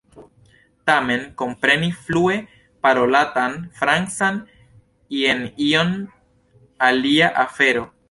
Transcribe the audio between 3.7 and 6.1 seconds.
Francan jen iom